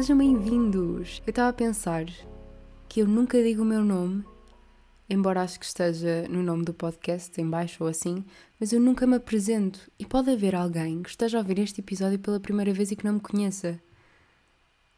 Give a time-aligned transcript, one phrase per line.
[0.00, 1.20] Sejam bem-vindos!
[1.26, 2.06] Eu estava a pensar
[2.88, 4.24] que eu nunca digo o meu nome,
[5.10, 8.24] embora acho que esteja no nome do podcast, em baixo ou assim,
[8.58, 12.18] mas eu nunca me apresento e pode haver alguém que esteja a ouvir este episódio
[12.18, 13.78] pela primeira vez e que não me conheça.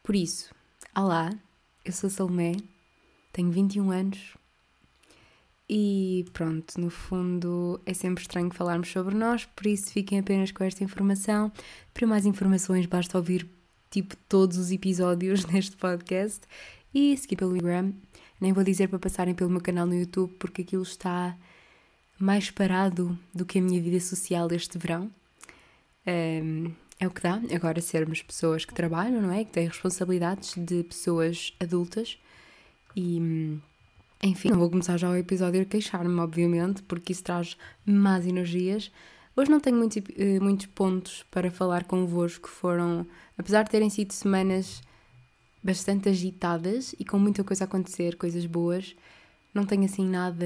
[0.01, 0.55] Por isso,
[0.95, 1.37] olá,
[1.83, 2.53] eu sou Salomé,
[3.33, 4.37] tenho 21 anos
[5.67, 10.63] e pronto, no fundo é sempre estranho falarmos sobre nós, por isso fiquem apenas com
[10.63, 11.51] esta informação.
[11.93, 13.45] Para mais informações basta ouvir
[13.93, 16.41] tipo todos os episódios neste podcast
[16.93, 17.93] e seguir pelo Instagram.
[18.41, 21.37] Nem vou dizer para passarem pelo meu canal no YouTube porque aquilo está
[22.19, 25.11] mais parado do que a minha vida social este verão.
[26.07, 29.43] Um, é o que dá agora sermos pessoas que trabalham, não é?
[29.43, 32.17] Que têm responsabilidades de pessoas adultas
[32.95, 33.59] e
[34.23, 38.89] enfim, não vou começar já o episódio a queixar-me, obviamente, porque isso traz más energias.
[39.35, 43.05] Hoje não tenho muito, eh, muitos pontos para falar convosco, foram,
[43.37, 44.81] apesar de terem sido semanas
[45.63, 48.95] bastante agitadas e com muita coisa a acontecer, coisas boas,
[49.53, 50.45] não tenho assim nada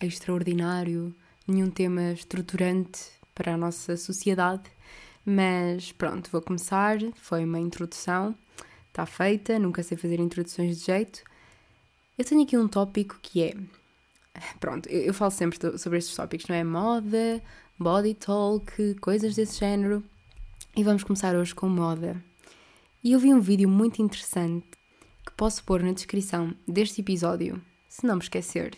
[0.00, 1.14] extraordinário,
[1.46, 3.00] nenhum tema estruturante
[3.34, 4.64] para a nossa sociedade,
[5.24, 6.98] mas pronto, vou começar.
[7.16, 8.34] Foi uma introdução,
[8.88, 11.22] está feita, nunca sei fazer introduções de jeito.
[12.18, 13.54] Eu tenho aqui um tópico que é.
[14.58, 16.64] Pronto, eu, eu falo sempre sobre estes tópicos, não é?
[16.64, 17.42] Moda,
[17.78, 20.04] body talk, coisas desse género.
[20.76, 22.22] E vamos começar hoje com moda.
[23.02, 24.66] E eu vi um vídeo muito interessante
[25.24, 28.76] que posso pôr na descrição deste episódio, se não me esquecer,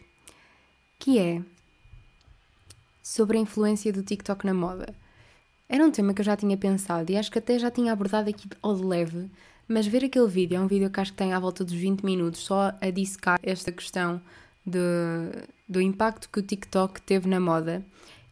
[0.98, 1.42] que é
[3.02, 4.94] sobre a influência do TikTok na moda.
[5.68, 8.30] Era um tema que eu já tinha pensado e acho que até já tinha abordado
[8.30, 9.30] aqui ao de leve,
[9.66, 12.02] mas ver aquele vídeo, é um vídeo que acho que tem à volta dos 20
[12.02, 14.20] minutos, só a dissecar esta questão
[14.64, 14.78] de,
[15.68, 17.84] do impacto que o TikTok teve na moda.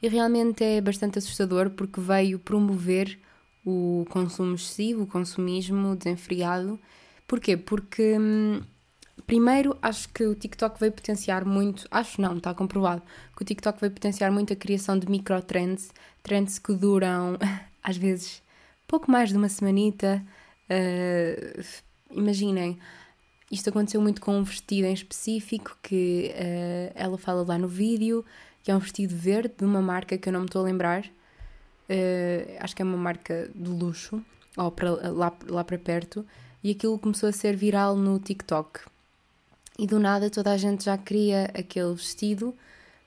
[0.02, 3.18] E realmente é bastante assustador porque veio promover
[3.64, 6.78] o consumo excessivo, o consumismo desenfreado.
[7.26, 7.56] Porquê?
[7.56, 8.62] Porque, hum,
[9.26, 13.02] primeiro, acho que o TikTok veio potenciar muito, acho não, está comprovado,
[13.36, 15.90] que o TikTok veio potenciar muito a criação de microtrends,
[16.22, 17.38] trends que duram,
[17.82, 18.42] às vezes,
[18.88, 20.24] pouco mais de uma semanita,
[20.70, 21.64] Uh,
[22.12, 22.78] imaginem,
[23.50, 28.24] isto aconteceu muito com um vestido em específico que uh, ela fala lá no vídeo,
[28.62, 31.04] que é um vestido verde de uma marca que eu não me estou a lembrar.
[31.04, 34.22] Uh, acho que é uma marca de luxo,
[34.56, 36.24] ou para, lá, lá para perto,
[36.62, 38.80] e aquilo começou a ser viral no TikTok.
[39.78, 42.54] E do nada toda a gente já queria aquele vestido,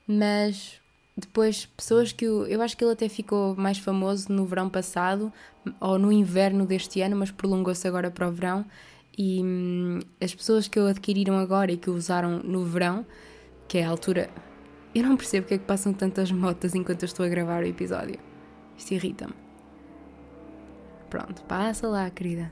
[0.08, 0.82] mas
[1.16, 5.32] depois, pessoas que eu, eu acho que ele até ficou mais famoso no verão passado
[5.80, 8.66] ou no inverno deste ano, mas prolongou-se agora para o verão.
[9.18, 13.06] E hum, as pessoas que o adquiriram agora e que o usaram no verão,
[13.68, 14.30] que é a altura.
[14.94, 17.68] Eu não percebo porque é que passam tantas motas enquanto eu estou a gravar o
[17.68, 18.20] episódio.
[18.78, 19.34] Isto irrita-me.
[21.10, 22.52] Pronto, passa lá, querida.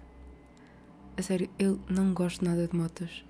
[1.18, 3.24] A sério, eu não gosto nada de motas.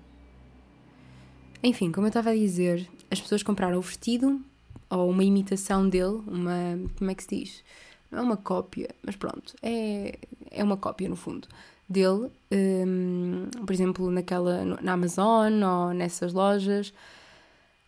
[1.62, 4.42] Enfim, como eu estava a dizer, as pessoas compraram o vestido
[4.90, 6.78] ou uma imitação dele, uma.
[6.98, 7.64] como é que se diz?
[8.10, 10.18] Não é uma cópia, mas pronto, é,
[10.50, 11.48] é uma cópia no fundo
[11.92, 16.92] dele, um, por exemplo, naquela, na Amazon ou nessas lojas,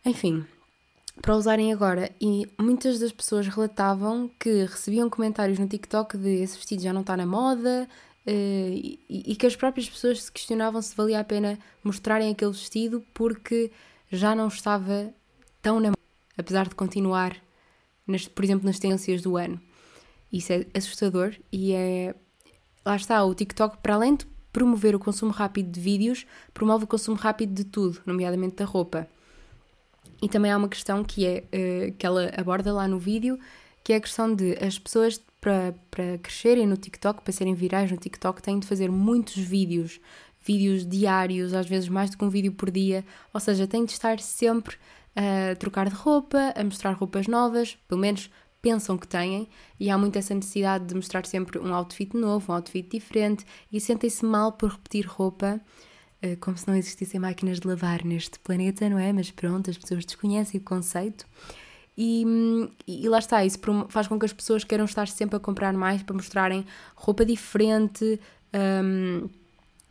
[0.05, 0.45] enfim,
[1.21, 2.11] para usarem agora.
[2.21, 7.01] E muitas das pessoas relatavam que recebiam comentários no TikTok de esse vestido já não
[7.01, 7.89] está na moda.
[8.27, 12.53] Uh, e, e que as próprias pessoas se questionavam se valia a pena mostrarem aquele
[12.53, 13.71] vestido porque
[14.11, 15.13] já não estava
[15.61, 16.05] tão na moda
[16.37, 17.37] apesar de continuar,
[18.07, 19.61] nas, por exemplo, nas tendências do ano.
[20.33, 22.15] Isso é assustador e é.
[22.84, 26.87] Lá está, o TikTok, para além de promover o consumo rápido de vídeos, promove o
[26.87, 29.09] consumo rápido de tudo, nomeadamente da roupa.
[30.21, 33.39] E também há uma questão que é uh, que ela aborda lá no vídeo,
[33.83, 37.91] que é a questão de as pessoas para, para crescerem no TikTok, para serem virais
[37.91, 40.00] no TikTok, têm de fazer muitos vídeos,
[40.44, 43.93] vídeos diários, às vezes mais do que um vídeo por dia, ou seja, têm de
[43.93, 44.76] estar sempre
[45.17, 48.31] a trocar de roupa, a mostrar roupas novas, pelo menos
[48.64, 49.46] pensam que têm,
[49.78, 53.78] e há muito essa necessidade de mostrar sempre um outfit novo, um outfit diferente, e
[53.78, 55.61] sentem-se mal por repetir roupa,
[56.22, 59.12] eh, como se não existissem máquinas de lavar neste planeta, não é?
[59.12, 61.26] Mas pronto, as pessoas desconhecem o conceito.
[61.96, 62.25] E,
[62.88, 63.58] e, lá está, isso
[63.90, 66.64] faz com que as pessoas queiram estar sempre a comprar mais para mostrarem
[66.96, 68.19] roupa diferente.
[68.55, 69.28] Um,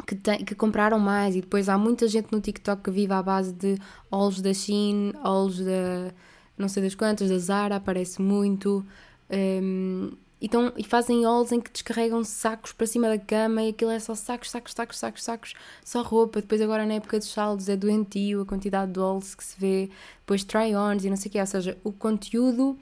[0.07, 3.21] que, tem, que compraram mais e depois há muita gente no TikTok que vive à
[3.21, 3.77] base de
[4.11, 6.11] olhos da Shein, olhos da
[6.57, 8.85] não sei das quantas, da Zara, aparece muito.
[9.29, 10.11] Um,
[10.41, 14.00] então, e fazem olhos em que descarregam sacos para cima da cama e aquilo é
[14.00, 15.53] só sacos, sacos, sacos, sacos, sacos,
[15.85, 16.41] só roupa.
[16.41, 19.89] Depois, agora na época dos saldos, é doentio a quantidade de olhos que se vê,
[20.19, 21.39] depois try-ons e não sei o quê.
[21.39, 22.77] Ou seja, o conteúdo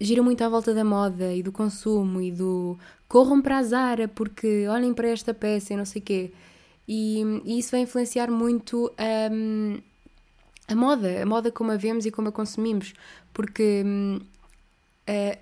[0.00, 4.06] gira muito à volta da moda e do consumo e do corram para a Zara
[4.06, 6.32] porque olhem para esta peça e não sei o quê.
[6.86, 8.92] E, e, isso vai influenciar muito
[9.30, 9.78] um,
[10.68, 12.92] a moda, a moda como a vemos e como a consumimos,
[13.32, 14.20] porque um,
[15.06, 15.38] a,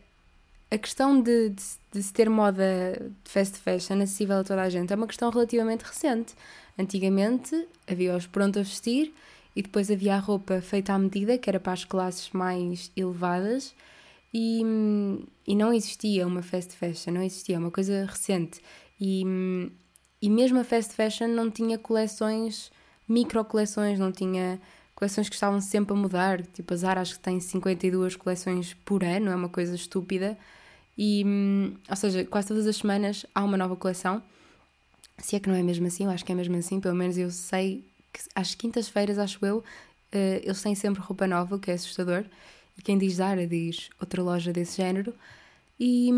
[0.75, 1.63] a questão de, de,
[1.93, 5.31] de, se ter moda de fast fashion acessível a toda a gente é uma questão
[5.31, 6.35] relativamente recente.
[6.79, 9.13] Antigamente havia os pronto a vestir
[9.57, 13.75] e depois havia a roupa feita à medida, que era para as classes mais elevadas,
[14.33, 14.63] e,
[15.47, 18.61] e não existia uma fast fashion, não existia, uma coisa recente.
[19.01, 19.25] E,
[20.21, 22.71] e mesmo a fast fashion não tinha coleções,
[23.09, 24.61] micro coleções, não tinha
[24.97, 26.43] coleções que estavam sempre a mudar.
[26.43, 30.37] Tipo, a Zara acho que tem 52 coleções por ano, é uma coisa estúpida.
[30.99, 31.23] E,
[31.89, 34.23] ou seja, quase todas as semanas há uma nova coleção.
[35.19, 37.17] Se é que não é mesmo assim, eu acho que é mesmo assim, pelo menos
[37.19, 41.71] eu sei que às quintas-feiras, acho eu, uh, eles têm sempre roupa nova, o que
[41.71, 42.25] é assustador.
[42.77, 45.15] E quem diz Zara diz outra loja desse género.
[45.79, 46.11] E,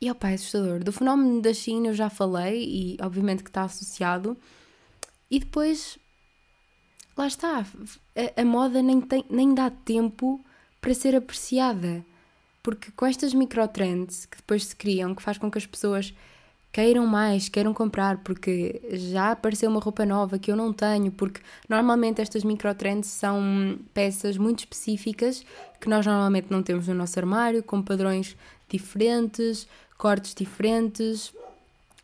[0.00, 0.84] e opa, é assustador.
[0.84, 4.36] Do fenómeno da China eu já falei e obviamente que está associado.
[5.30, 5.98] E depois,
[7.16, 7.64] lá está,
[8.16, 10.44] a, a moda nem, tem, nem dá tempo
[10.80, 12.04] para ser apreciada.
[12.62, 16.12] Porque com estas microtrends que depois se criam, que faz com que as pessoas
[16.76, 21.40] queiram mais, queiram comprar, porque já apareceu uma roupa nova que eu não tenho, porque
[21.68, 25.42] normalmente estas microtrends são peças muito específicas
[25.80, 28.36] que nós normalmente não temos no nosso armário, com padrões
[28.68, 29.66] diferentes,
[29.96, 31.32] cortes diferentes.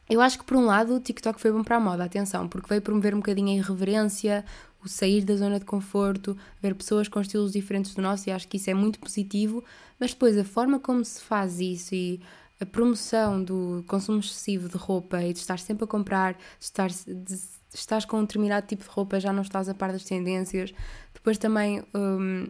[0.08, 2.68] Eu acho que por um lado o TikTok foi bom para a moda, atenção, porque
[2.68, 4.44] veio promover um bocadinho a irreverência,
[4.84, 8.48] o sair da zona de conforto, ver pessoas com estilos diferentes do nosso, e acho
[8.48, 9.64] que isso é muito positivo,
[9.98, 12.20] mas depois a forma como se faz isso e
[12.60, 16.88] a promoção do consumo excessivo de roupa e de estar sempre a comprar, de estar
[16.88, 17.38] de,
[17.74, 20.72] estás com um determinado tipo de roupa, já não estás a par das tendências.
[21.12, 22.44] Depois também um,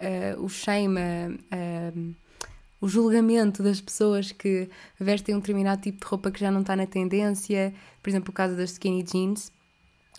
[0.00, 2.14] uh, o shame, uh,
[2.80, 4.68] o julgamento das pessoas que
[4.98, 7.74] vestem um determinado tipo de roupa que já não está na tendência.
[8.02, 9.52] Por exemplo, o caso das skinny jeans.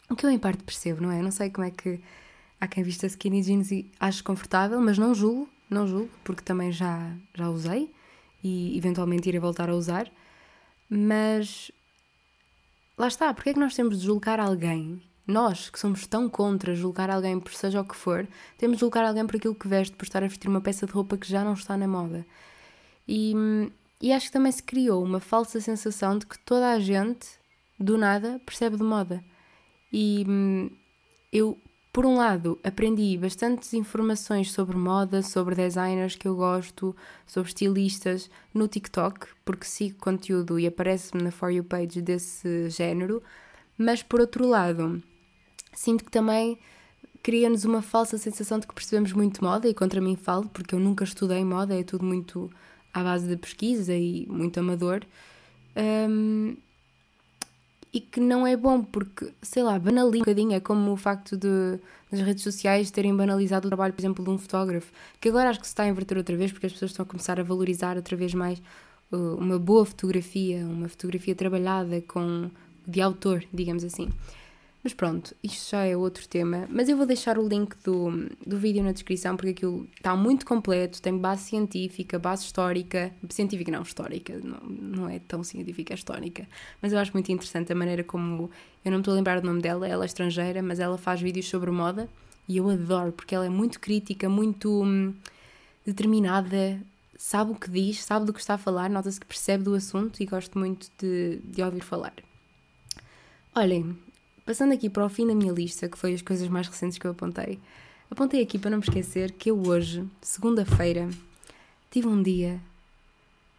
[0.10, 1.20] O que eu em parte percebo, não é?
[1.20, 2.00] Eu não sei como é que
[2.60, 6.72] há quem vista skinny jeans e acho confortável, mas não julgo, não julgo, porque também
[6.72, 7.94] já, já usei
[8.44, 10.12] e eventualmente irei voltar a usar,
[10.90, 11.72] mas
[12.98, 15.02] lá está, porque é que nós temos de julgar alguém?
[15.28, 18.28] Nós, que somos tão contra julgar alguém por seja o que for,
[18.58, 20.92] temos de julgar alguém por aquilo que veste, por estar a vestir uma peça de
[20.92, 22.26] roupa que já não está na moda.
[23.08, 23.34] E,
[24.02, 27.28] e acho que também se criou uma falsa sensação de que toda a gente,
[27.80, 29.24] do nada, percebe de moda.
[29.92, 30.70] E hum,
[31.32, 31.58] eu
[31.92, 36.96] por um lado, aprendi bastantes informações sobre moda, sobre designers que eu gosto,
[37.26, 43.24] sobre estilistas no TikTok, porque sigo conteúdo e aparece-me na For You page desse género,
[43.76, 45.02] mas por outro lado,
[45.74, 46.60] sinto que também
[47.24, 50.80] cria-nos uma falsa sensação de que percebemos muito moda, e contra mim falo, porque eu
[50.80, 52.52] nunca estudei moda, é tudo muito
[52.94, 55.02] à base de pesquisa e muito amador.
[55.76, 56.56] Um,
[57.92, 60.54] e que não é bom porque, sei lá, banaliza um bocadinho.
[60.54, 61.80] É como o facto de
[62.12, 65.60] as redes sociais terem banalizado o trabalho, por exemplo, de um fotógrafo, que agora acho
[65.60, 67.96] que se está a inverter outra vez porque as pessoas estão a começar a valorizar
[67.98, 68.62] outra vez mais
[69.12, 72.50] uh, uma boa fotografia, uma fotografia trabalhada com
[72.88, 74.10] de autor, digamos assim.
[74.82, 76.66] Mas pronto, isto já é outro tema.
[76.70, 80.46] Mas eu vou deixar o link do, do vídeo na descrição porque aquilo está muito
[80.46, 83.12] completo, tem base científica, base histórica.
[83.30, 86.48] Científica não, histórica, não, não é tão científica, é histórica.
[86.82, 88.50] Mas eu acho muito interessante a maneira como.
[88.86, 91.20] Eu não me estou a lembrar do nome dela, ela é estrangeira, mas ela faz
[91.20, 92.08] vídeos sobre moda
[92.50, 95.14] e eu adoro porque ela é muito crítica, muito hum,
[95.86, 96.82] determinada,
[97.16, 100.20] sabe o que diz, sabe do que está a falar, nota-se que percebe do assunto
[100.22, 102.14] e gosto muito de, de ouvir falar.
[103.56, 103.96] Olhem,
[104.50, 107.06] Passando aqui para o fim da minha lista, que foi as coisas mais recentes que
[107.06, 107.60] eu apontei,
[108.10, 111.08] apontei aqui para não me esquecer que eu hoje, segunda-feira,
[111.92, 112.60] tive um dia.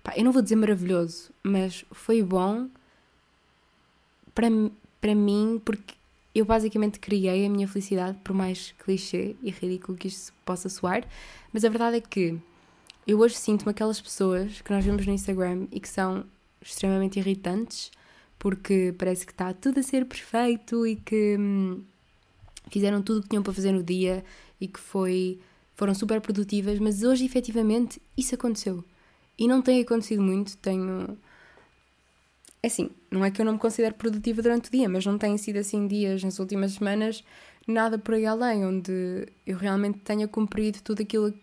[0.03, 2.69] Pá, eu não vou dizer maravilhoso, mas foi bom
[4.35, 4.49] para,
[5.01, 5.95] para mim, porque
[6.35, 11.07] eu basicamente criei a minha felicidade, por mais clichê e ridículo que isto possa soar,
[11.53, 12.37] mas a verdade é que
[13.07, 16.25] eu hoje sinto-me aquelas pessoas que nós vemos no Instagram e que são
[16.61, 17.93] extremamente irritantes
[18.41, 21.85] porque parece que está tudo a ser perfeito e que hum,
[22.71, 24.25] fizeram tudo o que tinham para fazer no dia
[24.59, 25.39] e que foi,
[25.77, 28.83] foram super produtivas, mas hoje efetivamente isso aconteceu.
[29.39, 31.19] E não tem acontecido muito, tenho.
[32.63, 35.19] É assim, não é que eu não me considero produtiva durante o dia, mas não
[35.19, 37.23] têm sido assim dias nas últimas semanas,
[37.69, 41.35] nada por aí além, onde eu realmente tenha cumprido tudo aquilo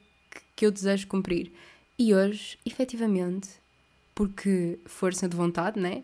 [0.55, 1.51] que eu desejo cumprir.
[1.97, 3.49] E hoje, efetivamente,
[4.15, 6.03] porque força de vontade, né?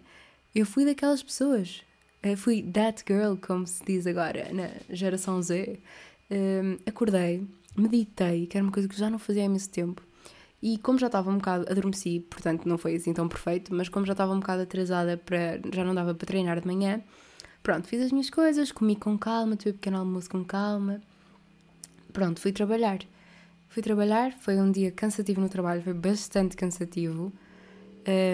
[0.53, 1.81] Eu fui daquelas pessoas.
[2.21, 5.79] Eu fui that girl, como se diz agora, na geração Z.
[6.31, 7.45] Um, acordei,
[7.75, 10.01] meditei, que era uma coisa que já não fazia há imenso tempo,
[10.61, 14.05] E como já estava um bocado, adormeci, portanto não foi assim tão perfeito, mas como
[14.05, 17.01] já estava um bocado atrasada para, já não dava para treinar de manhã,
[17.61, 21.01] pronto, fiz as minhas coisas, comi com calma, tive um pequeno almoço com calma,
[22.13, 22.99] pronto, fui trabalhar.
[23.67, 27.33] Fui trabalhar, foi um dia cansativo no trabalho, foi bastante cansativo.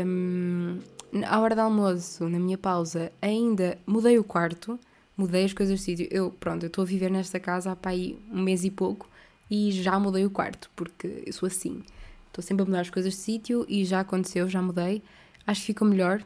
[0.05, 0.79] Um,
[1.25, 4.79] à hora do almoço, na minha pausa, ainda mudei o quarto,
[5.17, 6.07] mudei as coisas de sítio.
[6.11, 9.09] Eu, pronto, eu estou a viver nesta casa há para aí um mês e pouco
[9.49, 11.83] e já mudei o quarto, porque eu sou assim.
[12.27, 15.01] Estou sempre a mudar as coisas de sítio e já aconteceu, já mudei.
[15.45, 16.23] Acho que ficou melhor.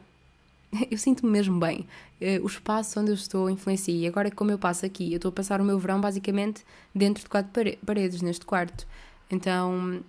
[0.90, 1.86] Eu sinto-me mesmo bem.
[2.20, 3.94] Eh, o espaço onde eu estou influencia.
[3.94, 7.22] E agora, como eu passo aqui, eu estou a passar o meu verão basicamente dentro
[7.22, 7.50] de quatro
[7.86, 8.84] paredes, neste quarto.
[9.30, 10.02] Então,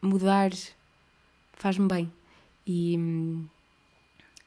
[0.00, 0.50] mudar
[1.52, 2.12] faz-me bem.
[2.66, 2.98] E,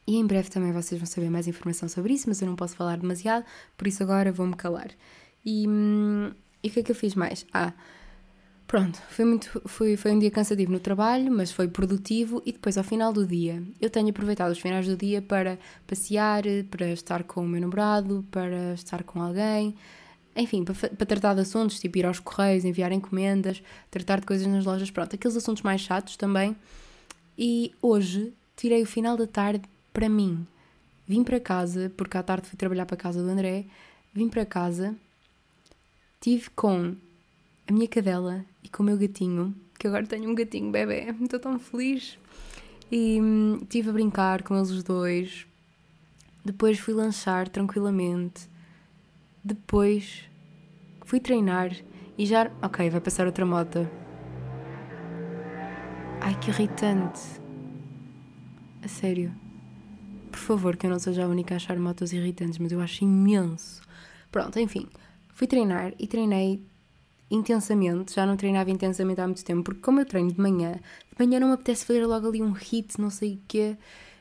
[0.09, 2.75] e em breve também vocês vão saber mais informação sobre isso, mas eu não posso
[2.75, 3.45] falar demasiado,
[3.77, 4.89] por isso agora vou-me calar.
[5.45, 5.65] E,
[6.63, 7.45] e o que é que eu fiz mais?
[7.53, 7.73] Ah,
[8.65, 12.41] pronto, foi, muito, foi, foi um dia cansativo no trabalho, mas foi produtivo.
[12.43, 16.41] E depois, ao final do dia, eu tenho aproveitado os finais do dia para passear,
[16.71, 19.75] para estar com o meu namorado, para estar com alguém
[20.35, 23.61] enfim, para, para, tratar de assuntos, tipo ir aos correios, enviar encomendas,
[23.91, 26.55] tratar de coisas nas lojas, pronto, aqueles assuntos mais chatos também.
[27.37, 29.67] E hoje tirei o final da tarde
[29.99, 30.47] para mim.
[31.05, 33.65] Vim para casa, porque à tarde fui trabalhar para a casa do André,
[34.13, 34.95] vim para casa,
[36.21, 36.95] tive com
[37.67, 41.39] a minha cadela e com o meu gatinho, que agora tenho um gatinho bebê, estou
[41.39, 42.17] tão feliz.
[42.89, 45.45] E hum, tive a brincar com eles os dois.
[46.45, 48.47] Depois fui lanchar tranquilamente.
[49.43, 50.29] Depois
[51.09, 51.71] Fui treinar
[52.15, 52.51] e já.
[52.61, 53.89] Ok, vai passar outra moto.
[56.21, 57.19] Ai, que irritante.
[58.83, 59.33] A sério.
[60.39, 63.03] Por favor, que eu não seja a única a achar motos irritantes, mas eu acho
[63.03, 63.81] imenso.
[64.31, 64.87] Pronto, enfim.
[65.33, 66.63] Fui treinar e treinei
[67.29, 68.15] intensamente.
[68.15, 71.41] Já não treinava intensamente há muito tempo, porque como eu treino de manhã, de manhã
[71.41, 73.77] não me apetece fazer logo ali um hit, não sei o quê.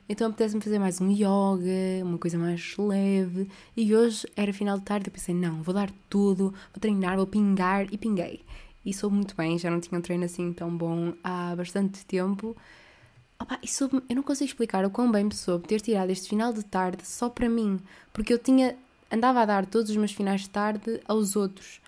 [0.08, 3.48] Então apetece-me fazer mais um yoga, uma coisa mais leve.
[3.76, 7.26] E hoje era final de tarde, eu pensei, não, vou dar tudo, vou treinar, vou
[7.26, 8.44] pingar e pinguei.
[8.84, 12.56] E soube muito bem, já não tinha um treino assim tão bom há bastante tempo.
[13.40, 16.28] Opa, e soube, eu não consigo explicar o quão bem me soube ter tirado este
[16.28, 17.78] final de tarde só para mim,
[18.12, 18.76] porque eu tinha
[19.10, 21.80] andava a dar todos os meus finais de tarde aos outros.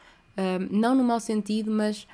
[0.71, 2.07] Não no mau sentido, mas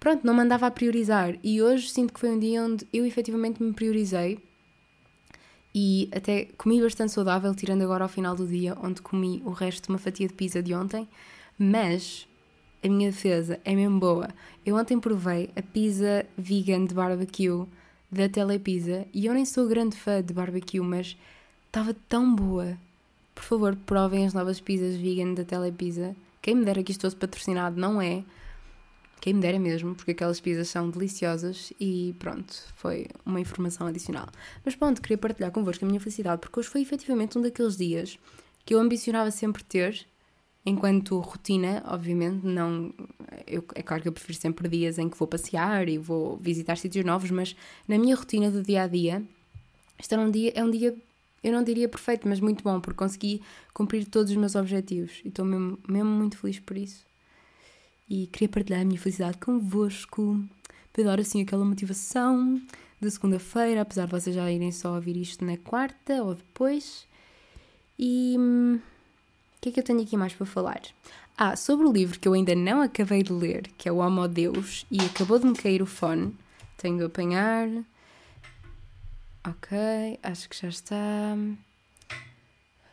[0.00, 1.36] pronto, não me andava a priorizar.
[1.42, 4.38] E hoje sinto que foi um dia onde eu efetivamente me priorizei
[5.74, 9.84] e até comi bastante saudável, tirando agora ao final do dia, onde comi o resto
[9.84, 11.06] de uma fatia de pizza de ontem,
[11.58, 12.26] mas
[12.82, 14.30] a minha defesa é mesmo boa.
[14.64, 17.66] Eu ontem provei a pizza vegan de barbecue
[18.10, 21.16] da Telepizza e eu nem sou grande fã de barbecue, mas
[21.66, 22.76] estava tão boa.
[23.34, 26.16] Por favor, provem as novas pizzas vegan da Telepizza.
[26.40, 28.24] Quem me dera que isto fosse patrocinado, não é?
[29.20, 34.28] Quem me dera mesmo, porque aquelas pizzas são deliciosas e pronto, foi uma informação adicional.
[34.64, 38.18] Mas pronto, queria partilhar convosco a minha felicidade, porque hoje foi efetivamente um daqueles dias
[38.64, 40.06] que eu ambicionava sempre ter,
[40.68, 42.92] enquanto rotina, obviamente, não.
[43.46, 46.76] Eu, é claro que eu prefiro sempre dias em que vou passear e vou visitar
[46.76, 47.56] sítios novos, mas
[47.86, 49.22] na minha rotina do dia a dia,
[49.98, 50.96] este é um dia, é um dia
[51.42, 53.40] eu não diria perfeito, mas muito bom, porque consegui
[53.72, 57.08] cumprir todos os meus objetivos e estou mesmo, mesmo muito feliz por isso
[58.08, 60.42] e queria partilhar a minha felicidade convosco
[60.92, 62.60] para dar assim aquela motivação
[63.00, 67.06] da segunda-feira, apesar de vocês já irem só ouvir isto na quarta ou depois.
[67.98, 68.80] E hum,
[69.58, 70.80] o que é que eu tenho aqui mais para falar?
[71.36, 74.26] Ah, sobre o livro que eu ainda não acabei de ler, que é o Homo
[74.26, 76.34] Deus, e acabou de me cair o fone.
[76.76, 77.68] Tenho de apanhar.
[79.46, 81.36] Ok, acho que já está.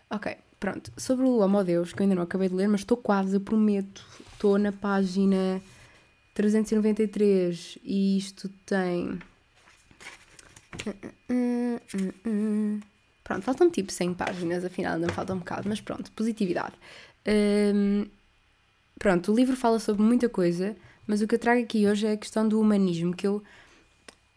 [0.09, 0.91] Ok, pronto.
[0.97, 3.41] Sobre o Homo Deus, que eu ainda não acabei de ler, mas estou quase, eu
[3.41, 4.03] prometo
[4.33, 5.61] estou na página
[6.33, 9.19] 393 e isto tem.
[13.25, 16.75] Pronto, faltam tipo 100 páginas, afinal ainda falta um bocado, mas pronto, positividade.
[17.27, 18.05] Um,
[18.99, 20.75] pronto, o livro fala sobre muita coisa,
[21.07, 23.43] mas o que eu trago aqui hoje é a questão do humanismo, que eu.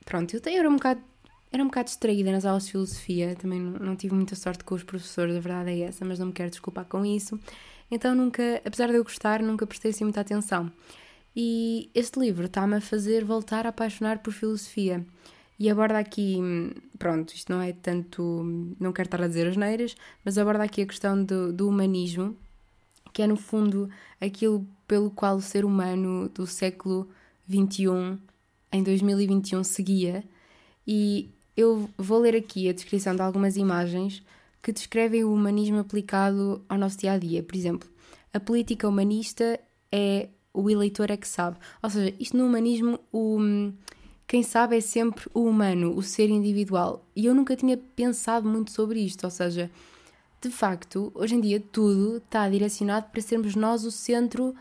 [0.07, 1.02] Pronto, eu era um bocado.
[1.52, 4.75] Era um bocado distraída nas aulas de filosofia, também não, não tive muita sorte com
[4.75, 7.38] os professores, a verdade é essa, mas não me quero desculpar com isso.
[7.90, 10.71] Então nunca, apesar de eu gostar, nunca prestei assim muita atenção.
[11.37, 15.04] E este livro está-me a fazer voltar a apaixonar por filosofia.
[15.59, 16.38] E aborda aqui,
[16.99, 18.23] pronto, isto não é tanto,
[18.79, 22.37] não quero estar a dizer as neiras, mas aborda aqui a questão do, do humanismo,
[23.12, 27.09] que é no fundo aquilo pelo qual o ser humano do século
[27.49, 28.19] XXI,
[28.71, 30.23] em 2021, seguia.
[30.87, 34.23] E eu vou ler aqui a descrição de algumas imagens
[34.62, 37.43] que descrevem o humanismo aplicado ao nosso dia a dia.
[37.43, 37.88] Por exemplo,
[38.33, 39.59] a política humanista
[39.91, 41.57] é o eleitor é que sabe.
[41.83, 43.38] Ou seja, isto no humanismo, o,
[44.29, 47.03] quem sabe é sempre o humano, o ser individual.
[47.17, 49.71] E eu nunca tinha pensado muito sobre isto, ou seja,
[50.39, 54.55] de facto, hoje em dia tudo está direcionado para sermos nós o centro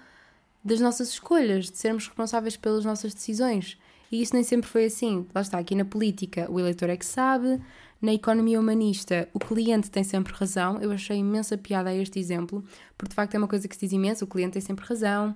[0.63, 3.77] das nossas escolhas, de sermos responsáveis pelas nossas decisões.
[4.09, 5.27] E isso nem sempre foi assim.
[5.35, 7.59] Lá está, aqui na política, o eleitor é que sabe,
[8.01, 10.79] na economia humanista, o cliente tem sempre razão.
[10.81, 12.63] Eu achei imensa piada a este exemplo,
[12.97, 15.35] porque de facto é uma coisa que se diz imenso: o cliente tem sempre razão,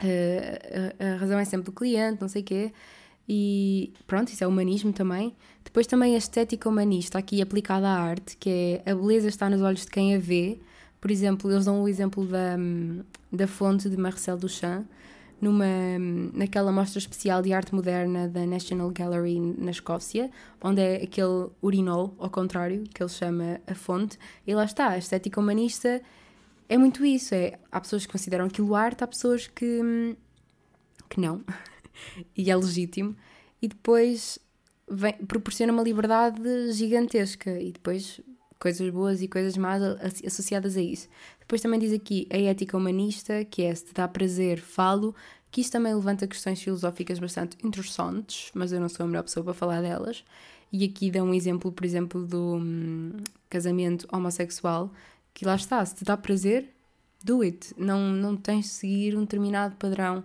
[0.00, 2.72] a, a, a razão é sempre do cliente, não sei o quê.
[3.28, 5.36] E pronto, isso é humanismo também.
[5.62, 9.60] Depois também a estética humanista, aqui aplicada à arte, que é a beleza está nos
[9.60, 10.58] olhos de quem a vê.
[11.00, 12.56] Por exemplo, eles dão o exemplo da,
[13.30, 14.86] da fonte de Marcel Duchamp,
[15.40, 15.66] numa,
[16.32, 20.30] naquela mostra especial de arte moderna da National Gallery na Escócia,
[20.60, 24.98] onde é aquele urinol, ao contrário, que ele chama a fonte, e lá está, a
[24.98, 26.02] estética humanista
[26.68, 30.16] é muito isso, é, há pessoas que consideram aquilo arte, há pessoas que,
[31.08, 31.42] que não,
[32.36, 33.16] e é legítimo,
[33.60, 34.38] e depois
[34.90, 38.20] vem, proporciona uma liberdade gigantesca, e depois
[38.58, 39.82] coisas boas e coisas más
[40.24, 41.08] associadas a isso.
[41.40, 45.14] Depois também diz aqui a ética humanista, que é se te dá prazer, falo,
[45.50, 49.44] que isto também levanta questões filosóficas bastante interessantes, mas eu não sou a melhor pessoa
[49.44, 50.24] para falar delas.
[50.70, 53.12] E aqui dá um exemplo, por exemplo, do hum,
[53.48, 54.92] casamento homossexual,
[55.32, 56.68] que lá está, se te dá prazer,
[57.24, 57.74] do it.
[57.76, 60.24] Não, não tens de seguir um determinado padrão,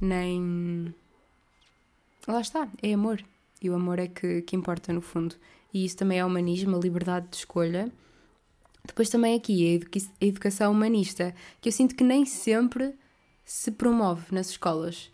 [0.00, 0.94] nem.
[2.30, 3.22] Lá está, é amor.
[3.60, 5.36] E o amor é que, que importa no fundo
[5.72, 7.90] e isso também é humanismo, a liberdade de escolha.
[8.84, 12.94] Depois também aqui a, educa a educação humanista, que eu sinto que nem sempre
[13.44, 15.10] se promove nas escolas.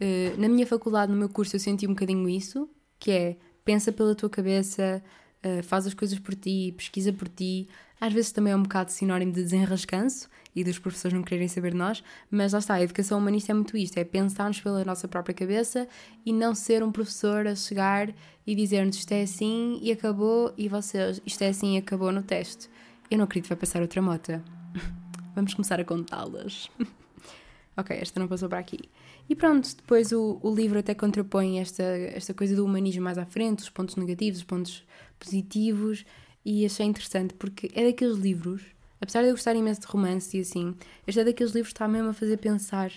[0.00, 3.92] Uh, na minha faculdade, no meu curso, eu senti um bocadinho isso, que é pensa
[3.92, 5.02] pela tua cabeça,
[5.44, 7.68] uh, faz as coisas por ti, pesquisa por ti.
[8.00, 11.72] Às vezes também é um bocado sinónimo de desenrascanço e dos professores não quererem saber
[11.72, 15.06] de nós, mas lá está, a educação humanista é muito isto, é pensarmos pela nossa
[15.06, 15.88] própria cabeça
[16.24, 18.12] e não ser um professor a chegar
[18.46, 22.22] e dizer-nos isto é assim e acabou e vocês, isto é assim e acabou no
[22.22, 22.68] teste.
[23.10, 24.42] Eu não acredito que vai passar outra mota.
[25.34, 26.70] Vamos começar a contá-las.
[27.76, 28.78] ok, esta não passou para aqui.
[29.28, 33.24] E pronto, depois o, o livro até contrapõe esta, esta coisa do humanismo mais à
[33.24, 34.84] frente, os pontos negativos, os pontos
[35.18, 36.04] positivos,
[36.44, 38.62] e achei interessante porque é daqueles livros,
[39.00, 40.74] apesar de eu gostar imenso de romance e assim,
[41.06, 42.92] este é daqueles livros que está mesmo a fazer pensar.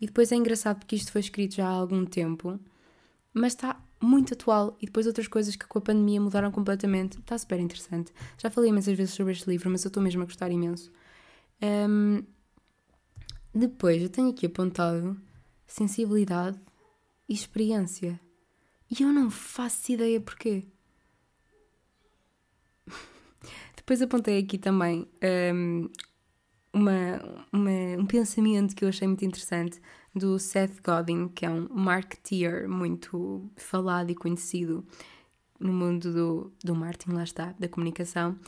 [0.00, 2.58] E depois é engraçado porque isto foi escrito já há algum tempo,
[3.34, 7.18] mas está muito atual e depois outras coisas que com a pandemia mudaram completamente.
[7.18, 8.12] Está super interessante.
[8.38, 10.90] Já falei imensas vezes sobre este livro, mas eu estou mesmo a gostar imenso.
[11.62, 12.22] Um,
[13.54, 15.20] depois eu tenho aqui apontado
[15.66, 16.58] sensibilidade
[17.28, 18.18] e experiência.
[18.90, 20.66] E eu não faço ideia porquê.
[23.90, 25.04] Depois apontei aqui também
[25.52, 25.88] um,
[26.72, 29.80] uma, uma, um pensamento que eu achei muito interessante
[30.14, 34.86] do Seth Godin, que é um marketeer muito falado e conhecido
[35.58, 38.38] no mundo do, do marketing, lá está, da comunicação,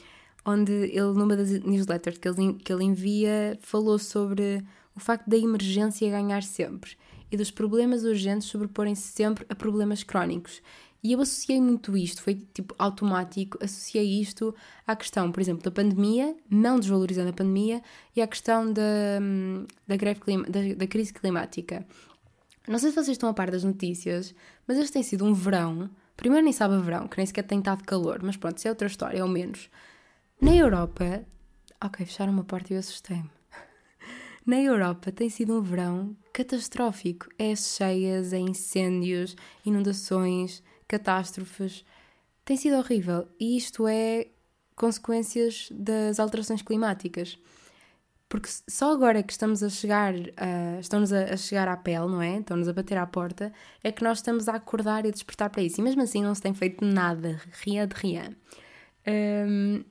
[0.44, 5.36] onde ele, numa das newsletters que ele, que ele envia, falou sobre o facto da
[5.36, 6.92] emergência ganhar sempre
[7.32, 10.62] e dos problemas urgentes sobreporem-se sempre a problemas crónicos.
[11.02, 14.54] E eu associei muito isto, foi tipo automático, associei isto
[14.86, 17.82] à questão, por exemplo, da pandemia, não desvalorizando a pandemia,
[18.14, 19.18] e à questão da,
[19.86, 21.84] da, greve clima, da, da crise climática.
[22.68, 24.32] Não sei se vocês estão a par das notícias,
[24.66, 25.90] mas este tem sido um verão.
[26.16, 28.70] Primeiro nem sabe a verão, que nem sequer tem estado calor, mas pronto, isso é
[28.70, 29.68] outra história, ao menos.
[30.40, 31.24] Na Europa.
[31.84, 33.28] Ok, fecharam uma porta e eu assustei-me.
[34.46, 37.26] Na Europa tem sido um verão catastrófico.
[37.36, 39.34] É cheias, é incêndios,
[39.66, 40.62] inundações
[40.92, 41.84] catástrofes.
[42.44, 44.26] Tem sido horrível e isto é
[44.76, 47.38] consequências das alterações climáticas.
[48.28, 52.22] Porque só agora que estamos a chegar, uh, estamos a, a, chegar à pele, não
[52.22, 52.38] é?
[52.38, 53.52] Estão-nos a bater à porta,
[53.84, 55.80] é que nós estamos a acordar e a despertar para isso.
[55.80, 58.36] E mesmo assim não se tem feito nada, ria de ria.
[59.06, 59.84] Um,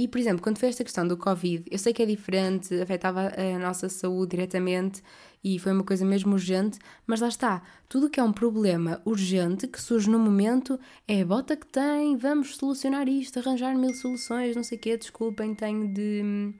[0.00, 3.30] e, por exemplo, quando foi esta questão do Covid, eu sei que é diferente, afetava
[3.36, 5.02] a nossa saúde diretamente
[5.44, 9.68] e foi uma coisa mesmo urgente, mas lá está, tudo que é um problema urgente
[9.68, 14.62] que surge no momento é bota que tem, vamos solucionar isto, arranjar mil soluções, não
[14.62, 16.54] sei o quê, desculpem, tenho de hum,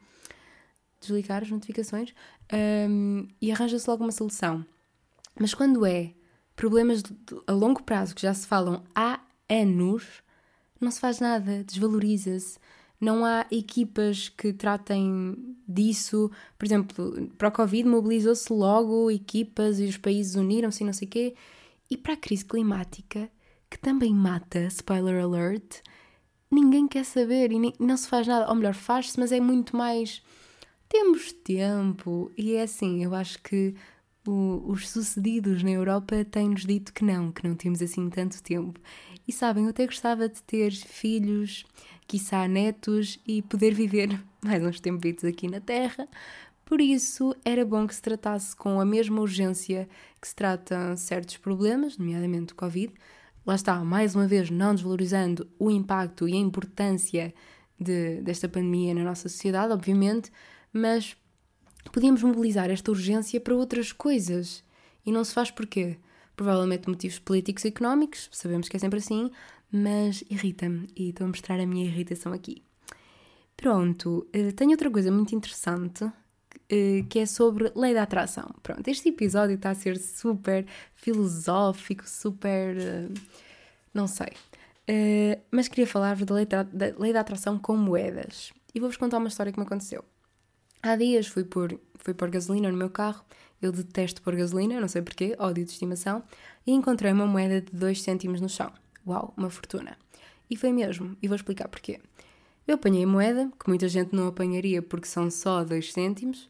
[1.01, 2.13] desligar as notificações
[2.53, 4.67] um, e arranja-se logo uma solução.
[5.41, 6.13] Mas quando é
[6.55, 7.03] problemas
[7.47, 10.23] a longo prazo que já se falam há anos,
[10.79, 12.59] não se faz nada, desvaloriza-se
[13.01, 16.31] não há equipas que tratem disso.
[16.59, 21.09] Por exemplo, para o Covid mobilizou-se logo equipas e os países uniram-se e não sei
[21.09, 21.35] o quê.
[21.91, 23.31] E para a crise climática,
[23.71, 25.81] que também mata, spoiler alert,
[26.51, 28.49] ninguém quer saber e nem, não se faz nada.
[28.49, 30.23] Ou melhor, faz-se, mas é muito mais.
[30.89, 32.31] Temos tempo.
[32.37, 33.75] E é assim, eu acho que
[34.27, 38.79] o, os sucedidos na Europa têm-nos dito que não, que não temos assim tanto tempo.
[39.27, 41.65] E sabem, eu até gostava de ter filhos,
[42.11, 46.09] quiçá netos e poder viver mais uns tempitos aqui na Terra.
[46.65, 49.89] Por isso, era bom que se tratasse com a mesma urgência
[50.21, 52.93] que se tratam certos problemas, nomeadamente o Covid.
[53.47, 57.33] Lá está, mais uma vez, não desvalorizando o impacto e a importância
[57.79, 60.33] de, desta pandemia na nossa sociedade, obviamente,
[60.73, 61.17] mas
[61.93, 64.65] podíamos mobilizar esta urgência para outras coisas.
[65.07, 65.97] E não se faz porquê?
[66.35, 69.31] Provavelmente motivos políticos e económicos, sabemos que é sempre assim,
[69.73, 72.63] mas irrita-me e estou a mostrar a minha irritação aqui.
[73.61, 76.11] Pronto, eh, tenho outra coisa muito interessante
[76.69, 78.55] eh, que é sobre lei da atração.
[78.63, 82.79] Pronto, este episódio está a ser super filosófico, super.
[82.79, 83.09] Eh,
[83.93, 84.29] não sei.
[85.53, 88.53] Mas queria falar-vos da lei da, atração com moedas.
[88.75, 90.05] E vou-vos contar uma história que me aconteceu.
[90.83, 93.25] Há dias fui pôr, fui gasolina no meu carro,
[93.61, 96.25] eu detesto pôr gasolina, não sei porquê, ódio de estimação,
[96.67, 98.73] e encontrei uma moeda de 2 cêntimos no chão.
[99.07, 99.97] Uau, uma fortuna.
[100.49, 102.01] E foi mesmo, e vou explicar porquê.
[102.67, 106.49] Eu apanhei moeda, que muita gente não apanharia porque são só 2 cêntimos,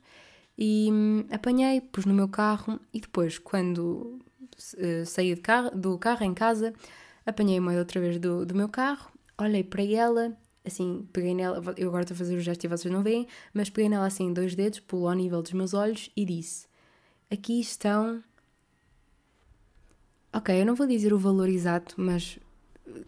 [0.58, 4.18] e hum, apanhei, pus no meu carro, e depois, quando
[4.76, 6.74] uh, saí carro, do carro em casa,
[7.24, 11.62] apanhei a moeda outra vez do, do meu carro, olhei para ela assim, peguei nela,
[11.76, 14.32] eu agora estou a fazer o gesto e vocês não veem, mas peguei nela assim
[14.32, 16.66] dois dedos, pulo ao nível dos meus olhos e disse:
[17.30, 18.22] Aqui estão.
[20.32, 22.38] Ok, eu não vou dizer o valor exato, mas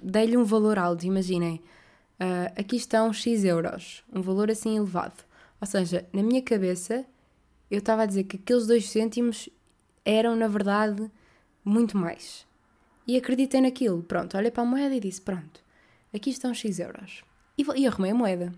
[0.02, 1.62] dei-lhe um valor alto, imaginem.
[2.20, 5.24] Uh, aqui estão X euros, um valor assim elevado.
[5.60, 7.04] Ou seja, na minha cabeça,
[7.70, 9.48] eu estava a dizer que aqueles dois cêntimos
[10.04, 11.10] eram, na verdade,
[11.64, 12.46] muito mais.
[13.06, 14.02] E acreditei naquilo.
[14.02, 15.62] Pronto, olhei para a moeda e disse: Pronto,
[16.12, 17.22] aqui estão X euros.
[17.56, 18.52] E, e arrumei a moeda.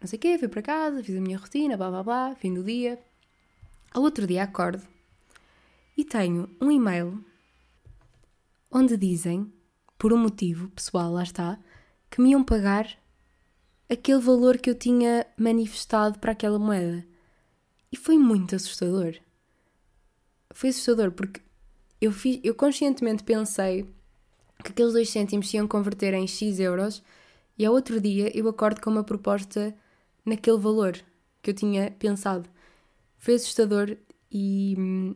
[0.00, 2.52] Não sei o quê, fui para casa, fiz a minha rotina, blá blá blá, fim
[2.52, 2.98] do dia.
[3.92, 4.82] Ao outro dia acordo
[5.96, 7.24] e tenho um e-mail
[8.74, 9.52] onde dizem,
[9.96, 11.60] por um motivo pessoal, lá está,
[12.10, 12.98] que me iam pagar
[13.88, 17.06] aquele valor que eu tinha manifestado para aquela moeda.
[17.92, 19.14] E foi muito assustador.
[20.50, 21.40] Foi assustador porque
[22.00, 23.84] eu, fiz, eu conscientemente pensei
[24.64, 27.00] que aqueles dois cêntimos se iam converter em X euros
[27.56, 29.72] e ao outro dia eu acordo com uma proposta
[30.24, 30.98] naquele valor
[31.40, 32.48] que eu tinha pensado.
[33.18, 33.96] Foi assustador
[34.32, 35.14] e hum,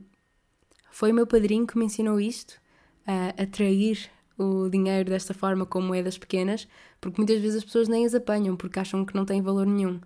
[0.92, 2.60] foi o meu padrinho que me ensinou isto,
[3.08, 6.68] a atrair o dinheiro desta forma com moedas pequenas,
[7.00, 9.98] porque muitas vezes as pessoas nem as apanham porque acham que não têm valor nenhum.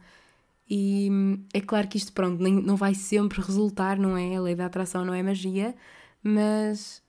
[0.71, 4.37] E hum, é claro que isto, pronto, nem, não vai sempre resultar, não é?
[4.37, 5.75] A lei da atração não é magia,
[6.23, 7.03] mas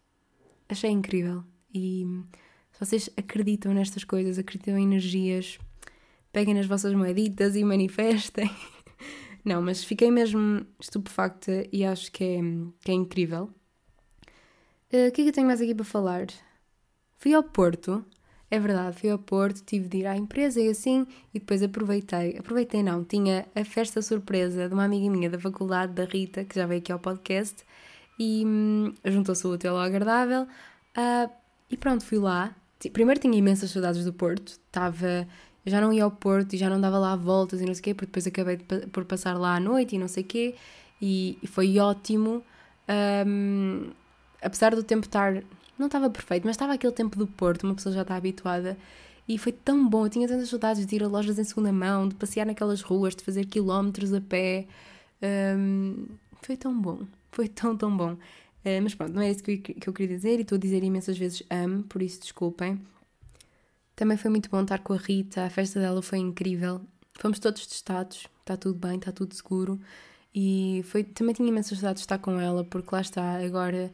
[0.68, 1.44] achei incrível.
[1.74, 2.24] E hum,
[2.72, 5.60] se vocês acreditam nestas coisas, acreditam em energias,
[6.32, 8.50] peguem nas vossas moeditas e manifestem.
[9.46, 12.40] Não, mas fiquei mesmo estupefacta e acho que é,
[12.82, 13.50] que é incrível.
[14.94, 16.28] Uh, o que é que eu tenho mais aqui para falar?
[17.18, 18.06] Fui ao Porto,
[18.52, 22.38] é verdade, fui ao Porto, tive de ir à empresa e assim, e depois aproveitei.
[22.38, 26.56] Aproveitei não, tinha a festa surpresa de uma amiga minha da faculdade, da Rita, que
[26.56, 27.64] já veio aqui ao podcast,
[28.20, 30.44] e hum, juntou-se o hotel ao agradável.
[30.44, 31.30] Uh,
[31.72, 32.56] e pronto, fui lá,
[32.92, 35.28] Primeiro tinha imensas saudades do Porto, estava.
[35.66, 37.82] Eu já não ia ao Porto e já não dava lá voltas e não sei
[37.82, 40.26] o quê, porque depois acabei de, por passar lá à noite e não sei o
[40.26, 40.56] quê,
[41.02, 42.44] e, e foi ótimo.
[43.26, 43.92] Um,
[44.44, 45.44] apesar do tempo estar.
[45.78, 48.78] Não estava perfeito, mas estava aquele tempo do Porto, uma pessoa já está habituada.
[49.28, 52.08] E foi tão bom, eu tinha tantas saudades de ir a lojas em segunda mão,
[52.08, 54.68] de passear naquelas ruas, de fazer quilómetros a pé.
[55.58, 56.08] Um,
[56.42, 58.14] foi tão bom, foi tão, tão bom.
[58.14, 60.60] Uh, mas pronto, não é isso que eu, que eu queria dizer e estou a
[60.60, 62.80] dizer imensas vezes amo, por isso desculpem.
[63.96, 66.82] Também foi muito bom estar com a Rita, a festa dela foi incrível.
[67.20, 69.80] Fomos todos testados, está tudo bem, está tudo seguro.
[70.36, 73.92] E foi, também tinha imensas saudades de estar com ela, porque lá está, agora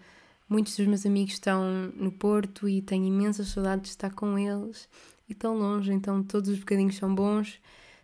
[0.50, 4.90] muitos dos meus amigos estão no Porto e tenho imensas saudades de estar com eles
[5.30, 7.60] e tão longe, então todos os bocadinhos são bons.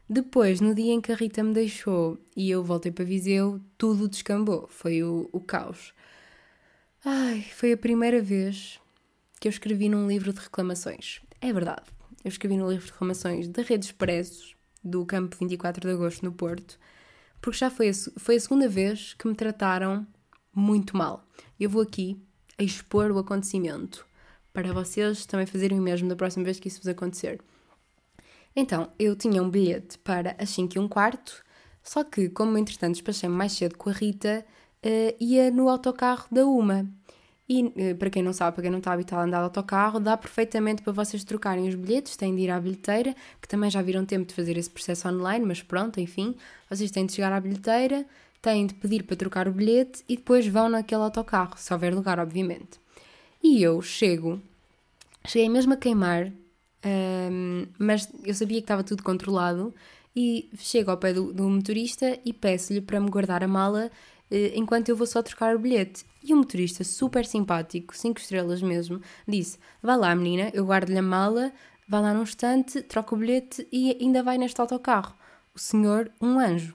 [0.07, 4.07] Depois, no dia em que a Rita me deixou e eu voltei para Viseu, tudo
[4.07, 5.93] descambou, foi o, o caos.
[7.03, 8.79] Ai, foi a primeira vez
[9.39, 11.21] que eu escrevi num livro de reclamações.
[11.41, 11.83] É verdade.
[12.23, 16.31] Eu escrevi no livro de reclamações da Rede Expressos, do campo 24 de Agosto, no
[16.31, 16.79] Porto,
[17.41, 20.05] porque já foi a, foi a segunda vez que me trataram
[20.53, 21.27] muito mal.
[21.59, 22.19] Eu vou aqui
[22.63, 24.05] expor o acontecimento
[24.53, 27.41] para vocês também fazerem o mesmo da próxima vez que isso vos acontecer.
[28.55, 31.43] Então, eu tinha um bilhete para as 5 e um quarto,
[31.83, 34.45] só que, como entretanto despachei-me mais cedo com a Rita,
[34.83, 36.87] uh, ia no autocarro da UMA.
[37.49, 39.99] E uh, para quem não sabe, para quem não está habituado a andar de autocarro,
[39.99, 43.81] dá perfeitamente para vocês trocarem os bilhetes, têm de ir à bilheteira, que também já
[43.81, 46.33] viram tempo de fazer esse processo online, mas pronto, enfim,
[46.69, 48.05] vocês têm de chegar à bilheteira,
[48.41, 52.19] têm de pedir para trocar o bilhete e depois vão naquele autocarro, se houver lugar,
[52.19, 52.79] obviamente.
[53.43, 54.41] E eu chego,
[55.25, 56.31] cheguei mesmo a queimar,
[56.85, 59.73] um, mas eu sabia que estava tudo controlado
[60.15, 63.91] e chego ao pé do, do motorista e peço-lhe para me guardar a mala
[64.31, 66.05] uh, enquanto eu vou só trocar o bilhete.
[66.23, 71.01] E o motorista, super simpático, 5 estrelas mesmo, disse: Vá lá, menina, eu guardo-lhe a
[71.03, 71.51] mala,
[71.87, 75.15] vá lá num instante, troca o bilhete e ainda vai neste autocarro.
[75.53, 76.73] O senhor, um anjo.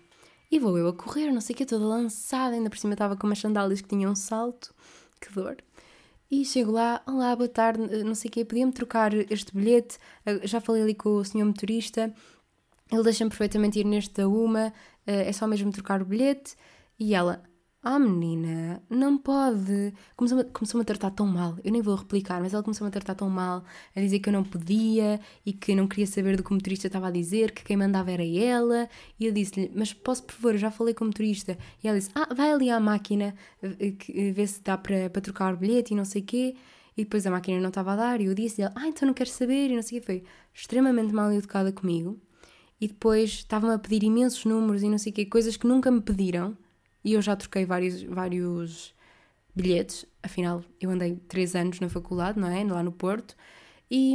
[0.50, 3.16] E vou eu a correr, não sei o que, toda lançada, ainda por cima estava
[3.16, 4.74] com umas sandálias que tinham um salto.
[5.20, 5.56] Que dor.
[6.30, 9.98] E chego lá, olá, boa tarde, não sei o quê, podia-me trocar este bilhete?
[10.44, 12.12] Já falei ali com o senhor motorista,
[12.90, 14.72] ele deixa-me perfeitamente ir neste da uma,
[15.06, 16.56] é só mesmo trocar o bilhete.
[16.98, 17.42] E ela,
[17.82, 19.94] ah, menina, não pode.
[20.14, 21.56] Começou-me começou a tratar tão mal.
[21.64, 23.64] Eu nem vou replicar, mas ela começou-me a tratar tão mal,
[23.96, 26.88] a dizer que eu não podia e que não queria saber do que o motorista
[26.88, 28.86] estava a dizer, que quem mandava era ela.
[29.18, 31.56] E eu disse-lhe, mas posso, por favor, eu já falei com o motorista.
[31.82, 35.22] E ela disse, ah, vai ali à máquina, eh, eh, ver se dá para, para
[35.22, 36.56] trocar o bilhete e não sei o quê.
[36.96, 39.32] E depois a máquina não estava a dar e eu disse-lhe, ah, então não queres
[39.32, 40.06] saber e não sei o quê.
[40.06, 42.18] Foi extremamente mal educada comigo.
[42.78, 45.90] E depois estavam a pedir imensos números e não sei o quê, coisas que nunca
[45.90, 46.56] me pediram
[47.04, 48.94] e eu já troquei vários, vários
[49.54, 52.62] bilhetes, afinal eu andei três anos na faculdade, não é?
[52.64, 53.34] Lá no Porto,
[53.90, 54.14] e,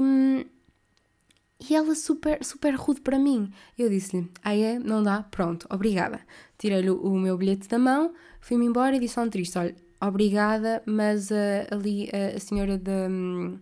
[1.70, 3.52] e ela super, super rude para mim.
[3.78, 4.80] Eu disse-lhe, ah é?
[4.80, 5.24] Não dá?
[5.24, 6.22] Pronto, obrigada.
[6.58, 11.30] Tirei-lhe o, meu bilhete da mão, fui-me embora e disse ao motorista, olha, obrigada, mas
[11.32, 13.08] uh, ali uh, a senhora da...
[13.10, 13.60] Um,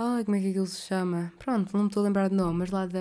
[0.00, 1.32] Ai, como é que aquilo se chama?
[1.40, 3.00] Pronto, não me estou a lembrar de nome, mas lá da,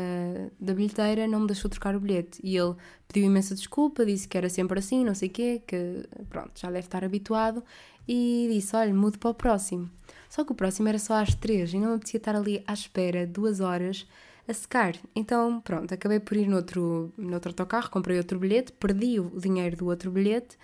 [0.60, 2.40] da bilheteira não me deixou trocar o bilhete.
[2.44, 2.76] E ele
[3.08, 6.70] pediu imensa desculpa, disse que era sempre assim, não sei o quê, que pronto, já
[6.70, 7.64] deve estar habituado.
[8.08, 9.88] E disse: olha, mudo para o próximo.
[10.28, 12.74] Só que o próximo era só às três e não me apetecia estar ali à
[12.74, 14.08] espera duas horas
[14.48, 14.96] a secar.
[15.16, 19.86] Então, pronto, acabei por ir noutro, noutro autocarro, comprei outro bilhete, perdi o dinheiro do
[19.86, 20.58] outro bilhete,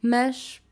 [0.00, 0.62] mas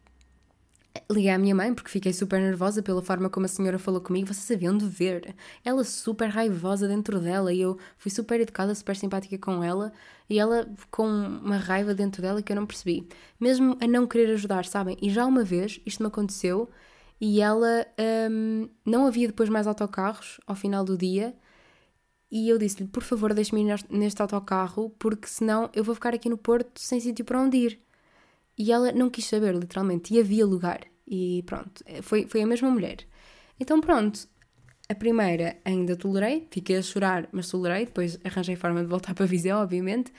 [1.11, 4.29] Liguei à minha mãe porque fiquei super nervosa pela forma como a senhora falou comigo.
[4.29, 5.35] Vocês sabiam de ver.
[5.65, 9.93] Ela super raivosa dentro dela e eu fui super educada, super simpática com ela
[10.31, 13.09] e ela com uma raiva dentro dela que eu não percebi.
[13.41, 14.97] Mesmo a não querer ajudar, sabem?
[15.03, 16.71] E já uma vez isto me aconteceu
[17.21, 17.87] e ela
[18.31, 21.35] hum, não havia depois mais autocarros ao final do dia
[22.31, 26.29] e eu disse-lhe: por favor, deixe-me ir neste autocarro porque senão eu vou ficar aqui
[26.29, 27.84] no Porto sem sítio para onde ir.
[28.57, 30.81] E ela não quis saber, literalmente, e havia lugar.
[31.07, 32.99] E pronto, eh, foi, foi a mesma mulher.
[33.59, 34.29] Então pronto,
[34.89, 39.27] a primeira ainda tolerei, fiquei a chorar, mas tolerei, depois arranjei forma de voltar para
[39.27, 40.13] Viseu, obviamente.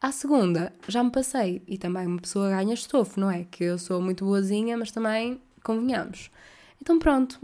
[0.00, 3.44] À segunda, já me passei, e também uma pessoa ganha estofo, não é?
[3.44, 6.30] Que eu sou muito boazinha, mas também convenhamos.
[6.80, 7.38] Então pronto,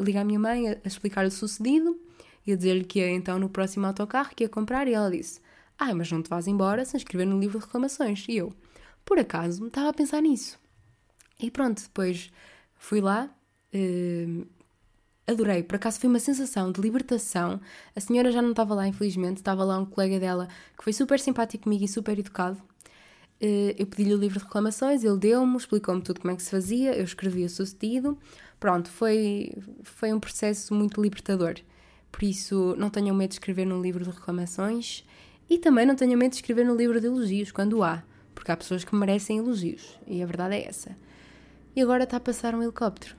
[0.00, 1.96] liguei à minha mãe a, a explicar o sucedido
[2.44, 5.40] e a dizer-lhe que ia então no próximo autocarro que ia comprar, e ela disse:
[5.78, 8.26] Ai, mas não te vás embora sem escrever no livro de reclamações.
[8.28, 8.52] E eu,
[9.10, 10.56] por acaso, estava a pensar nisso.
[11.36, 12.30] E pronto, depois
[12.76, 13.28] fui lá,
[13.74, 14.46] uh,
[15.26, 15.64] adorei.
[15.64, 17.60] Por acaso foi uma sensação de libertação.
[17.96, 20.46] A senhora já não estava lá, infelizmente, estava lá um colega dela
[20.78, 22.62] que foi super simpático comigo e super educado.
[23.42, 26.50] Uh, eu pedi-lhe o livro de reclamações, ele deu-me, explicou-me tudo como é que se
[26.52, 28.16] fazia, eu escrevi o sucedido.
[28.60, 31.56] Pronto, foi, foi um processo muito libertador.
[32.12, 35.04] Por isso, não tenham medo de escrever no livro de reclamações
[35.48, 38.04] e também não tenham medo de escrever no livro de elogios, quando há
[38.40, 40.96] porque há pessoas que merecem elogios e a verdade é essa.
[41.76, 43.14] E agora está a passar um helicóptero.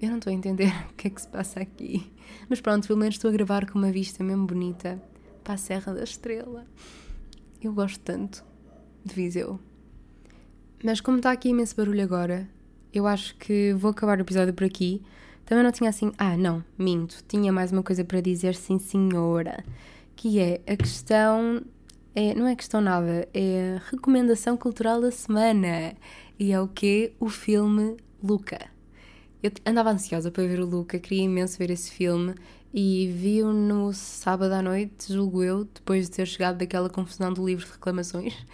[0.00, 2.10] Eu não estou a entender o que é que se passa aqui.
[2.48, 5.02] Mas pronto, pelo menos estou a gravar com uma vista mesmo bonita
[5.44, 6.66] para a Serra da Estrela.
[7.60, 8.42] Eu gosto tanto
[9.04, 9.60] de Viseu.
[10.82, 12.48] Mas como está aqui imenso barulho agora,
[12.90, 15.02] eu acho que vou acabar o episódio por aqui.
[15.44, 16.10] Também não tinha assim.
[16.16, 17.22] Ah, não, minto.
[17.28, 19.62] Tinha mais uma coisa para dizer, sim, senhora.
[20.16, 21.62] Que é a questão
[22.14, 25.94] é, não é questão nada, é a recomendação cultural da semana.
[26.38, 27.12] E é o que?
[27.18, 28.58] O filme Luca.
[29.42, 32.34] Eu andava ansiosa para ver o Luca, queria imenso ver esse filme
[32.72, 37.46] e vi-o no sábado à noite, julgo eu, depois de ter chegado daquela confusão do
[37.46, 38.34] livro de reclamações.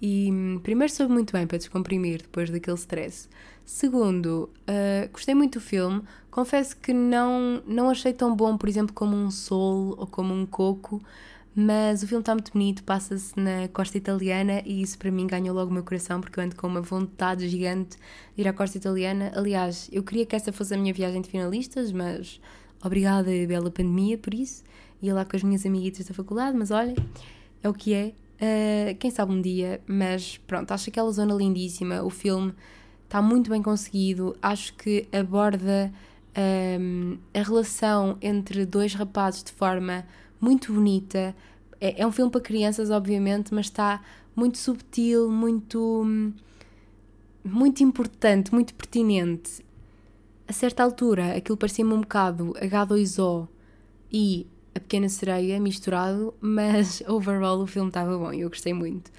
[0.00, 3.28] E hum, primeiro soube muito bem para descomprimir depois daquele stress.
[3.64, 6.02] Segundo, uh, gostei muito do filme.
[6.30, 10.46] Confesso que não, não achei tão bom, por exemplo, como um Sol ou como um
[10.46, 11.02] Coco.
[11.60, 15.52] Mas o filme está muito bonito, passa-se na costa italiana e isso para mim ganhou
[15.52, 17.96] logo o meu coração porque eu ando com uma vontade gigante
[18.36, 19.32] de ir à costa italiana.
[19.34, 22.40] Aliás, eu queria que essa fosse a minha viagem de finalistas, mas
[22.80, 24.62] obrigada, bela pandemia, por isso.
[25.02, 26.94] Ia lá com as minhas amiguitas da faculdade, mas olha,
[27.60, 28.12] é o que é.
[28.40, 32.04] Uh, quem sabe um dia, mas pronto, acho aquela zona lindíssima.
[32.04, 32.54] O filme
[33.04, 35.92] está muito bem conseguido, acho que aborda
[36.80, 40.04] um, a relação entre dois rapazes de forma
[40.40, 41.34] muito bonita.
[41.80, 44.02] É, é um filme para crianças, obviamente, mas está
[44.34, 46.32] muito subtil, muito.
[47.44, 49.64] muito importante, muito pertinente.
[50.46, 53.48] A certa altura, aquilo parecia-me um bocado H2O
[54.10, 59.10] e a Pequena Sereia misturado, mas overall o filme estava bom e eu gostei muito.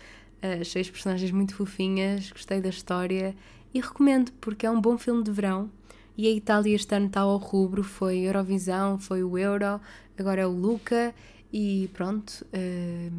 [0.41, 3.35] Achei as personagens muito fofinhas, gostei da história
[3.73, 5.69] e recomendo porque é um bom filme de verão.
[6.19, 9.79] E a Itália este ano está ao rubro, foi Eurovisão, foi o Euro,
[10.17, 11.15] agora é o Luca
[11.49, 13.13] e pronto, uh,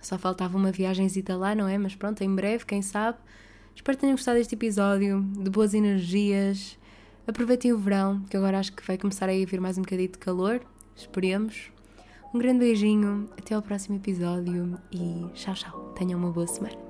[0.00, 1.76] só faltava uma viagenzita lá, não é?
[1.76, 3.18] Mas pronto, em breve, quem sabe.
[3.76, 6.78] Espero que tenham gostado deste episódio, de boas energias.
[7.26, 10.16] Aproveitem o verão, que agora acho que vai começar a vir mais um bocadinho de
[10.16, 10.62] calor.
[10.96, 11.70] Esperemos.
[12.32, 15.92] Um grande beijinho, até ao próximo episódio e tchau, tchau.
[15.98, 16.87] Tenham uma boa semana.